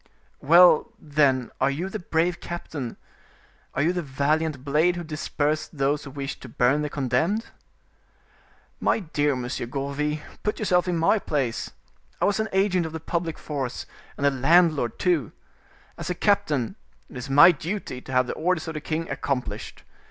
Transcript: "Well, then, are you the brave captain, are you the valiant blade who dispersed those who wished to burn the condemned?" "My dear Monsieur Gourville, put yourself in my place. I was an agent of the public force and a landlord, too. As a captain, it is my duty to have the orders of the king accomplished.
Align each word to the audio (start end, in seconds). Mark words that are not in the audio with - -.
"Well, 0.41 0.91
then, 0.99 1.51
are 1.61 1.69
you 1.69 1.87
the 1.87 1.99
brave 1.99 2.39
captain, 2.39 2.97
are 3.75 3.83
you 3.83 3.93
the 3.93 4.01
valiant 4.01 4.65
blade 4.65 4.95
who 4.95 5.03
dispersed 5.03 5.77
those 5.77 6.03
who 6.05 6.09
wished 6.09 6.41
to 6.41 6.49
burn 6.49 6.81
the 6.81 6.89
condemned?" 6.89 7.49
"My 8.79 9.01
dear 9.01 9.35
Monsieur 9.35 9.67
Gourville, 9.67 10.17
put 10.41 10.57
yourself 10.57 10.87
in 10.87 10.97
my 10.97 11.19
place. 11.19 11.69
I 12.19 12.25
was 12.25 12.39
an 12.39 12.49
agent 12.51 12.87
of 12.87 12.93
the 12.93 12.99
public 12.99 13.37
force 13.37 13.85
and 14.17 14.25
a 14.25 14.31
landlord, 14.31 14.97
too. 14.97 15.33
As 15.99 16.09
a 16.09 16.15
captain, 16.15 16.77
it 17.07 17.15
is 17.15 17.29
my 17.29 17.51
duty 17.51 18.01
to 18.01 18.11
have 18.11 18.25
the 18.25 18.33
orders 18.33 18.67
of 18.67 18.73
the 18.73 18.81
king 18.81 19.07
accomplished. 19.07 19.83